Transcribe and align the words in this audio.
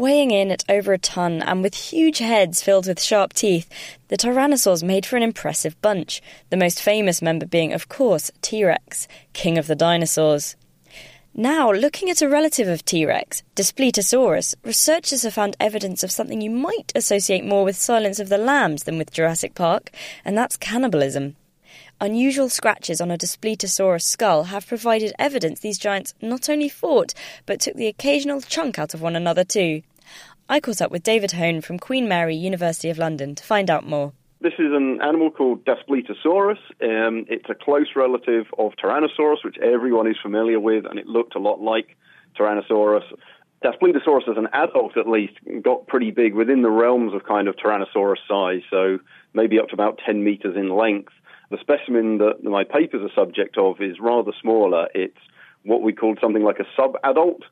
Weighing 0.00 0.30
in 0.30 0.50
at 0.50 0.64
over 0.66 0.94
a 0.94 0.98
ton 0.98 1.42
and 1.42 1.62
with 1.62 1.74
huge 1.74 2.20
heads 2.20 2.62
filled 2.62 2.86
with 2.86 3.02
sharp 3.02 3.34
teeth, 3.34 3.68
the 4.08 4.16
tyrannosaurs 4.16 4.82
made 4.82 5.04
for 5.04 5.18
an 5.18 5.22
impressive 5.22 5.78
bunch, 5.82 6.22
the 6.48 6.56
most 6.56 6.80
famous 6.80 7.20
member 7.20 7.44
being, 7.44 7.74
of 7.74 7.90
course, 7.90 8.30
T 8.40 8.64
Rex, 8.64 9.06
king 9.34 9.58
of 9.58 9.66
the 9.66 9.76
dinosaurs. 9.76 10.56
Now, 11.34 11.70
looking 11.70 12.08
at 12.08 12.22
a 12.22 12.30
relative 12.30 12.66
of 12.66 12.82
T 12.82 13.04
Rex, 13.04 13.42
Daspletosaurus, 13.54 14.54
researchers 14.64 15.24
have 15.24 15.34
found 15.34 15.54
evidence 15.60 16.02
of 16.02 16.10
something 16.10 16.40
you 16.40 16.50
might 16.50 16.92
associate 16.94 17.44
more 17.44 17.66
with 17.66 17.76
Silence 17.76 18.18
of 18.18 18.30
the 18.30 18.38
Lambs 18.38 18.84
than 18.84 18.96
with 18.96 19.12
Jurassic 19.12 19.54
Park, 19.54 19.90
and 20.24 20.34
that's 20.34 20.56
cannibalism. 20.56 21.36
Unusual 22.00 22.48
scratches 22.48 23.02
on 23.02 23.10
a 23.10 23.18
Daspletosaurus 23.18 24.00
skull 24.00 24.44
have 24.44 24.66
provided 24.66 25.12
evidence 25.18 25.60
these 25.60 25.76
giants 25.76 26.14
not 26.22 26.48
only 26.48 26.70
fought, 26.70 27.12
but 27.44 27.60
took 27.60 27.74
the 27.74 27.88
occasional 27.88 28.40
chunk 28.40 28.78
out 28.78 28.94
of 28.94 29.02
one 29.02 29.14
another 29.14 29.44
too. 29.44 29.82
I 30.50 30.58
caught 30.58 30.82
up 30.82 30.90
with 30.90 31.04
David 31.04 31.30
Hone 31.30 31.60
from 31.60 31.78
Queen 31.78 32.08
Mary, 32.08 32.34
University 32.34 32.90
of 32.90 32.98
London, 32.98 33.36
to 33.36 33.44
find 33.44 33.70
out 33.70 33.86
more. 33.86 34.12
This 34.40 34.54
is 34.54 34.72
an 34.72 35.00
animal 35.00 35.30
called 35.30 35.64
Daspletosaurus. 35.64 36.58
Um, 36.82 37.24
it's 37.28 37.48
a 37.48 37.54
close 37.54 37.90
relative 37.94 38.46
of 38.58 38.72
Tyrannosaurus, 38.72 39.44
which 39.44 39.58
everyone 39.58 40.08
is 40.08 40.16
familiar 40.20 40.58
with, 40.58 40.86
and 40.86 40.98
it 40.98 41.06
looked 41.06 41.36
a 41.36 41.38
lot 41.38 41.60
like 41.60 41.96
Tyrannosaurus. 42.36 43.04
Daspletosaurus, 43.62 44.28
as 44.28 44.36
an 44.36 44.48
adult 44.52 44.96
at 44.96 45.08
least, 45.08 45.34
got 45.62 45.86
pretty 45.86 46.10
big 46.10 46.34
within 46.34 46.62
the 46.62 46.70
realms 46.70 47.14
of 47.14 47.22
kind 47.22 47.46
of 47.46 47.54
Tyrannosaurus 47.54 48.18
size, 48.26 48.62
so 48.70 48.98
maybe 49.32 49.56
up 49.60 49.68
to 49.68 49.74
about 49.74 50.00
10 50.04 50.24
meters 50.24 50.56
in 50.56 50.68
length. 50.70 51.12
The 51.52 51.58
specimen 51.60 52.18
that 52.18 52.42
my 52.42 52.64
paper 52.64 52.96
is 52.96 53.08
a 53.08 53.14
subject 53.14 53.56
of 53.56 53.80
is 53.80 54.00
rather 54.00 54.32
smaller. 54.42 54.88
It's 54.96 55.20
what 55.62 55.82
we 55.82 55.92
called 55.92 56.18
something 56.20 56.42
like 56.42 56.58
a 56.58 56.66
sub-adult. 56.76 57.44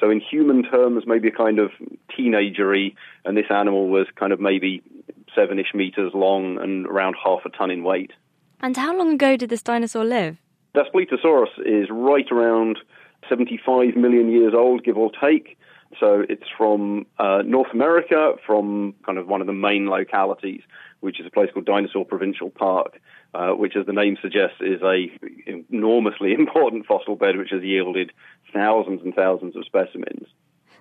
So 0.00 0.10
in 0.10 0.20
human 0.20 0.64
terms, 0.64 1.04
maybe 1.06 1.28
a 1.28 1.32
kind 1.32 1.58
of 1.58 1.70
teenagery, 2.16 2.94
and 3.24 3.36
this 3.36 3.46
animal 3.50 3.88
was 3.88 4.06
kind 4.16 4.32
of 4.32 4.40
maybe 4.40 4.82
seven-ish 5.34 5.74
meters 5.74 6.12
long 6.14 6.58
and 6.58 6.86
around 6.86 7.16
half 7.22 7.40
a 7.44 7.50
ton 7.50 7.70
in 7.70 7.84
weight. 7.84 8.12
And 8.60 8.76
how 8.76 8.96
long 8.96 9.12
ago 9.12 9.36
did 9.36 9.50
this 9.50 9.62
dinosaur 9.62 10.04
live? 10.04 10.38
Daspletosaurus 10.74 11.58
is 11.64 11.88
right 11.90 12.30
around 12.32 12.78
75 13.28 13.96
million 13.96 14.30
years 14.30 14.54
old, 14.54 14.84
give 14.84 14.96
or 14.96 15.10
take. 15.20 15.58
So 16.00 16.24
it's 16.28 16.48
from 16.56 17.06
uh, 17.18 17.42
North 17.44 17.72
America, 17.72 18.32
from 18.46 18.94
kind 19.06 19.18
of 19.18 19.26
one 19.28 19.40
of 19.40 19.46
the 19.46 19.52
main 19.52 19.86
localities, 19.86 20.62
which 21.00 21.20
is 21.20 21.26
a 21.26 21.30
place 21.30 21.50
called 21.52 21.66
Dinosaur 21.66 22.04
Provincial 22.04 22.50
Park 22.50 22.98
uh, 23.34 23.50
which, 23.50 23.76
as 23.76 23.86
the 23.86 23.92
name 23.92 24.16
suggests, 24.22 24.56
is 24.60 24.80
a 24.82 25.06
enormously 25.70 26.32
important 26.38 26.86
fossil 26.86 27.16
bed 27.16 27.36
which 27.36 27.50
has 27.50 27.62
yielded 27.62 28.12
thousands 28.52 29.02
and 29.02 29.14
thousands 29.14 29.56
of 29.56 29.64
specimens. 29.64 30.28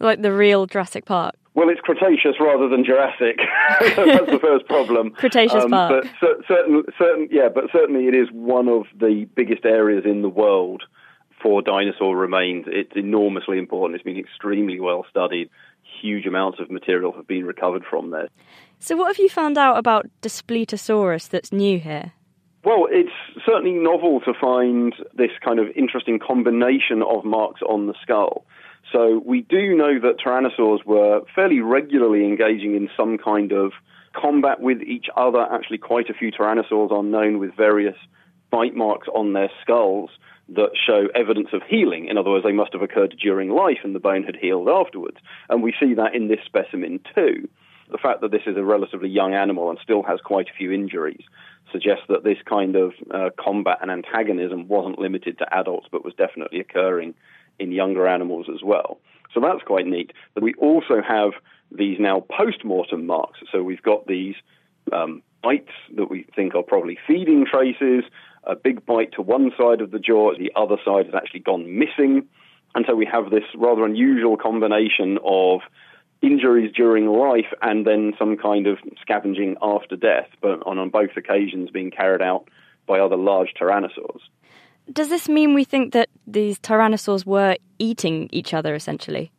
Like 0.00 0.22
the 0.22 0.32
real 0.32 0.66
Jurassic 0.66 1.04
Park. 1.04 1.34
Well, 1.54 1.68
it's 1.68 1.80
Cretaceous 1.80 2.36
rather 2.38 2.68
than 2.68 2.84
Jurassic. 2.84 3.40
That's 3.80 4.30
the 4.30 4.38
first 4.40 4.66
problem. 4.66 5.10
Cretaceous 5.16 5.64
um, 5.64 5.70
Park. 5.70 6.04
But 6.04 6.10
cer- 6.20 6.42
certain, 6.46 6.84
certain, 6.96 7.28
yeah, 7.32 7.48
but 7.52 7.64
certainly 7.72 8.06
it 8.06 8.14
is 8.14 8.28
one 8.32 8.68
of 8.68 8.84
the 8.96 9.26
biggest 9.34 9.64
areas 9.64 10.04
in 10.06 10.22
the 10.22 10.28
world 10.28 10.84
for 11.42 11.62
dinosaur 11.62 12.16
remains. 12.16 12.66
It's 12.68 12.96
enormously 12.96 13.58
important. 13.58 13.96
It's 13.96 14.04
been 14.04 14.18
extremely 14.18 14.80
well 14.80 15.04
studied. 15.08 15.50
Huge 16.00 16.26
amounts 16.26 16.60
of 16.60 16.70
material 16.70 17.12
have 17.12 17.26
been 17.26 17.44
recovered 17.44 17.84
from 17.88 18.10
there. 18.10 18.28
So, 18.78 18.96
what 18.96 19.08
have 19.08 19.18
you 19.18 19.28
found 19.28 19.58
out 19.58 19.76
about 19.78 20.08
Daspletosaurus 20.22 21.28
that's 21.28 21.52
new 21.52 21.78
here? 21.78 22.12
Well, 22.64 22.86
it's 22.90 23.12
certainly 23.46 23.72
novel 23.72 24.20
to 24.20 24.34
find 24.38 24.94
this 25.14 25.30
kind 25.44 25.58
of 25.58 25.68
interesting 25.76 26.18
combination 26.18 27.02
of 27.02 27.24
marks 27.24 27.62
on 27.62 27.86
the 27.86 27.94
skull. 28.02 28.44
So 28.92 29.22
we 29.24 29.42
do 29.42 29.76
know 29.76 29.98
that 30.00 30.18
tyrannosaurs 30.18 30.84
were 30.84 31.22
fairly 31.34 31.60
regularly 31.60 32.24
engaging 32.24 32.74
in 32.74 32.88
some 32.96 33.18
kind 33.18 33.52
of 33.52 33.72
combat 34.14 34.60
with 34.60 34.82
each 34.82 35.06
other. 35.16 35.40
Actually, 35.40 35.78
quite 35.78 36.08
a 36.08 36.14
few 36.14 36.32
tyrannosaurs 36.32 36.90
are 36.90 37.02
known 37.02 37.38
with 37.38 37.54
various 37.54 37.96
bite 38.50 38.74
marks 38.74 39.08
on 39.14 39.32
their 39.32 39.50
skulls 39.62 40.10
that 40.50 40.70
show 40.86 41.08
evidence 41.14 41.48
of 41.52 41.62
healing. 41.68 42.08
In 42.08 42.16
other 42.16 42.30
words, 42.30 42.44
they 42.44 42.52
must 42.52 42.72
have 42.72 42.82
occurred 42.82 43.14
during 43.20 43.50
life 43.50 43.78
and 43.84 43.94
the 43.94 44.00
bone 44.00 44.22
had 44.22 44.36
healed 44.36 44.68
afterwards. 44.68 45.18
And 45.48 45.62
we 45.62 45.74
see 45.78 45.94
that 45.94 46.14
in 46.14 46.28
this 46.28 46.40
specimen 46.46 47.00
too. 47.14 47.48
The 47.90 47.98
fact 47.98 48.20
that 48.20 48.30
this 48.30 48.42
is 48.46 48.56
a 48.56 48.64
relatively 48.64 49.08
young 49.08 49.34
animal 49.34 49.70
and 49.70 49.78
still 49.82 50.02
has 50.02 50.20
quite 50.20 50.48
a 50.48 50.56
few 50.56 50.72
injuries 50.72 51.24
suggests 51.72 52.04
that 52.08 52.24
this 52.24 52.38
kind 52.46 52.76
of 52.76 52.92
uh, 53.10 53.30
combat 53.38 53.78
and 53.82 53.90
antagonism 53.90 54.68
wasn't 54.68 54.98
limited 54.98 55.38
to 55.38 55.54
adults, 55.54 55.88
but 55.90 56.04
was 56.04 56.14
definitely 56.14 56.60
occurring 56.60 57.14
in 57.58 57.72
younger 57.72 58.06
animals 58.06 58.46
as 58.52 58.62
well. 58.62 58.98
So 59.34 59.40
that's 59.40 59.62
quite 59.62 59.86
neat. 59.86 60.12
But 60.34 60.42
we 60.42 60.54
also 60.54 61.02
have 61.06 61.32
these 61.70 61.98
now 62.00 62.20
post-mortem 62.20 63.06
marks. 63.06 63.40
So 63.52 63.62
we've 63.62 63.82
got 63.82 64.06
these 64.06 64.34
um, 64.92 65.22
bites 65.42 65.72
that 65.96 66.10
we 66.10 66.26
think 66.34 66.54
are 66.54 66.62
probably 66.62 66.98
feeding 67.06 67.46
traces, 67.50 68.04
a 68.44 68.56
big 68.56 68.84
bite 68.84 69.12
to 69.12 69.22
one 69.22 69.50
side 69.58 69.80
of 69.80 69.90
the 69.90 69.98
jaw, 69.98 70.32
the 70.36 70.52
other 70.56 70.76
side 70.84 71.06
has 71.06 71.14
actually 71.14 71.40
gone 71.40 71.78
missing. 71.78 72.26
And 72.74 72.84
so 72.86 72.94
we 72.94 73.06
have 73.06 73.30
this 73.30 73.44
rather 73.56 73.84
unusual 73.84 74.36
combination 74.36 75.18
of 75.24 75.60
injuries 76.20 76.72
during 76.74 77.06
life 77.06 77.52
and 77.62 77.86
then 77.86 78.12
some 78.18 78.36
kind 78.36 78.66
of 78.66 78.78
scavenging 79.00 79.56
after 79.62 79.96
death, 79.96 80.28
but 80.40 80.66
on, 80.66 80.78
on 80.78 80.90
both 80.90 81.10
occasions 81.16 81.70
being 81.70 81.90
carried 81.90 82.22
out 82.22 82.48
by 82.86 82.98
other 82.98 83.16
large 83.16 83.54
tyrannosaurs. 83.60 84.20
Does 84.92 85.10
this 85.10 85.28
mean 85.28 85.54
we 85.54 85.64
think 85.64 85.92
that 85.92 86.08
these 86.26 86.58
tyrannosaurs 86.58 87.26
were 87.26 87.56
eating 87.78 88.28
each 88.32 88.54
other 88.54 88.74
essentially? 88.74 89.30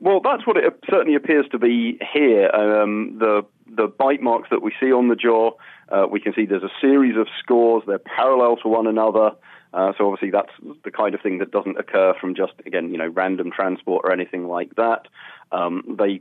Well, 0.00 0.20
that's 0.20 0.46
what 0.46 0.56
it 0.56 0.78
certainly 0.90 1.14
appears 1.14 1.46
to 1.52 1.58
be 1.58 1.98
here. 2.12 2.50
Um, 2.50 3.16
the 3.18 3.44
the 3.66 3.86
bite 3.86 4.20
marks 4.20 4.48
that 4.50 4.62
we 4.62 4.72
see 4.78 4.92
on 4.92 5.08
the 5.08 5.16
jaw, 5.16 5.52
uh, 5.88 6.06
we 6.10 6.20
can 6.20 6.34
see 6.34 6.46
there's 6.46 6.62
a 6.62 6.80
series 6.80 7.16
of 7.16 7.26
scores. 7.42 7.82
They're 7.86 7.98
parallel 7.98 8.56
to 8.58 8.68
one 8.68 8.86
another. 8.86 9.32
Uh, 9.72 9.92
so 9.98 10.06
obviously 10.06 10.30
that's 10.30 10.52
the 10.84 10.90
kind 10.90 11.14
of 11.14 11.20
thing 11.20 11.38
that 11.38 11.50
doesn't 11.50 11.78
occur 11.78 12.14
from 12.20 12.34
just 12.34 12.52
again 12.64 12.90
you 12.90 12.98
know 12.98 13.08
random 13.08 13.50
transport 13.50 14.04
or 14.04 14.12
anything 14.12 14.46
like 14.46 14.74
that. 14.76 15.08
Um, 15.52 15.96
they 15.98 16.20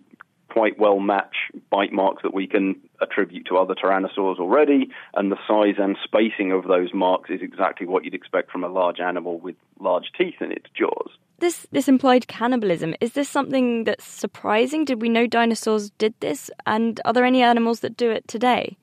quite 0.53 0.77
well 0.77 0.99
match 0.99 1.35
bite 1.71 1.91
marks 1.91 2.21
that 2.21 2.33
we 2.33 2.45
can 2.45 2.75
attribute 3.01 3.47
to 3.47 3.57
other 3.57 3.73
tyrannosaurs 3.73 4.37
already, 4.37 4.87
and 5.15 5.31
the 5.31 5.37
size 5.47 5.75
and 5.79 5.97
spacing 6.03 6.51
of 6.51 6.65
those 6.67 6.93
marks 6.93 7.31
is 7.31 7.41
exactly 7.41 7.87
what 7.87 8.05
you'd 8.05 8.13
expect 8.13 8.51
from 8.51 8.63
a 8.63 8.67
large 8.67 8.99
animal 8.99 9.39
with 9.39 9.55
large 9.79 10.11
teeth 10.15 10.35
in 10.41 10.51
its 10.51 10.67
jaws. 10.77 11.09
This 11.39 11.65
this 11.71 11.87
implied 11.87 12.27
cannibalism 12.27 12.93
is 13.01 13.13
this 13.13 13.27
something 13.27 13.83
that's 13.85 14.05
surprising? 14.05 14.85
Did 14.85 15.01
we 15.01 15.09
know 15.09 15.25
dinosaurs 15.25 15.89
did 15.97 16.13
this, 16.19 16.51
and 16.67 17.01
are 17.03 17.13
there 17.13 17.25
any 17.25 17.41
animals 17.41 17.79
that 17.79 17.97
do 17.97 18.11
it 18.11 18.27
today? 18.27 18.77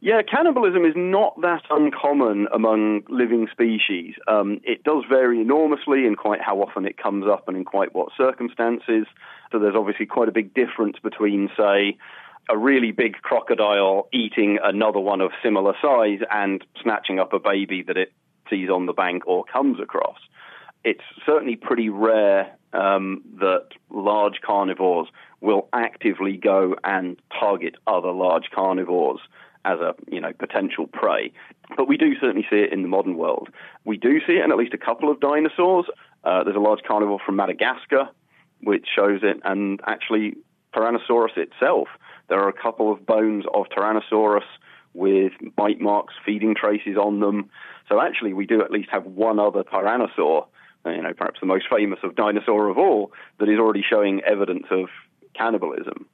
Yeah, 0.00 0.22
cannibalism 0.22 0.84
is 0.84 0.94
not 0.94 1.40
that 1.40 1.62
uncommon 1.70 2.46
among 2.52 3.02
living 3.08 3.48
species. 3.50 4.14
Um, 4.28 4.60
it 4.62 4.84
does 4.84 5.02
vary 5.08 5.40
enormously 5.40 6.06
in 6.06 6.14
quite 6.14 6.40
how 6.40 6.60
often 6.62 6.86
it 6.86 6.96
comes 6.96 7.26
up 7.26 7.48
and 7.48 7.56
in 7.56 7.64
quite 7.64 7.94
what 7.96 8.10
circumstances. 8.16 9.06
So 9.50 9.58
there's 9.58 9.74
obviously 9.74 10.06
quite 10.06 10.28
a 10.28 10.32
big 10.32 10.54
difference 10.54 10.98
between, 11.02 11.50
say, 11.56 11.98
a 12.48 12.56
really 12.56 12.92
big 12.92 13.14
crocodile 13.22 14.08
eating 14.12 14.60
another 14.62 15.00
one 15.00 15.20
of 15.20 15.32
similar 15.42 15.74
size 15.82 16.20
and 16.30 16.64
snatching 16.80 17.18
up 17.18 17.32
a 17.32 17.40
baby 17.40 17.82
that 17.82 17.96
it 17.96 18.12
sees 18.48 18.70
on 18.70 18.86
the 18.86 18.92
bank 18.92 19.24
or 19.26 19.44
comes 19.44 19.80
across. 19.80 20.18
It's 20.84 21.02
certainly 21.26 21.56
pretty 21.56 21.88
rare 21.88 22.56
um, 22.72 23.22
that 23.40 23.66
large 23.90 24.40
carnivores 24.46 25.08
will 25.40 25.68
actively 25.72 26.36
go 26.36 26.76
and 26.84 27.20
target 27.38 27.74
other 27.88 28.12
large 28.12 28.50
carnivores 28.54 29.18
as 29.64 29.80
a 29.80 29.94
you 30.10 30.20
know 30.20 30.32
potential 30.32 30.86
prey. 30.86 31.32
But 31.76 31.88
we 31.88 31.96
do 31.96 32.14
certainly 32.20 32.46
see 32.50 32.56
it 32.56 32.72
in 32.72 32.82
the 32.82 32.88
modern 32.88 33.16
world. 33.16 33.48
We 33.84 33.96
do 33.96 34.20
see 34.26 34.34
it 34.34 34.44
in 34.44 34.52
at 34.52 34.58
least 34.58 34.74
a 34.74 34.78
couple 34.78 35.10
of 35.10 35.20
dinosaurs. 35.20 35.86
Uh, 36.24 36.44
there's 36.44 36.56
a 36.56 36.60
large 36.60 36.80
carnivore 36.86 37.20
from 37.24 37.36
Madagascar 37.36 38.08
which 38.62 38.86
shows 38.94 39.20
it, 39.22 39.40
and 39.44 39.80
actually 39.86 40.34
Tyrannosaurus 40.74 41.36
itself. 41.36 41.88
There 42.28 42.40
are 42.40 42.48
a 42.48 42.52
couple 42.52 42.92
of 42.92 43.06
bones 43.06 43.44
of 43.54 43.66
Tyrannosaurus 43.66 44.44
with 44.94 45.32
bite 45.56 45.80
marks, 45.80 46.14
feeding 46.24 46.54
traces 46.54 46.96
on 46.96 47.20
them. 47.20 47.50
So 47.88 48.00
actually, 48.00 48.32
we 48.32 48.46
do 48.46 48.62
at 48.62 48.70
least 48.70 48.90
have 48.90 49.04
one 49.06 49.38
other 49.38 49.62
tyrannosaur, 49.62 50.46
uh, 50.84 50.90
you 50.90 51.02
know, 51.02 51.12
perhaps 51.14 51.40
the 51.40 51.46
most 51.46 51.66
famous 51.70 52.00
of 52.02 52.16
dinosaur 52.16 52.68
of 52.68 52.78
all, 52.78 53.12
that 53.38 53.48
is 53.48 53.58
already 53.58 53.84
showing 53.88 54.20
evidence 54.22 54.66
of 54.70 54.88
cannibalism. 55.34 56.06